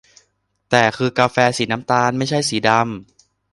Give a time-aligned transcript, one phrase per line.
[0.69, 2.83] แต่คือกาแฟสีน้ำตาล ไม่ใช่สีดำ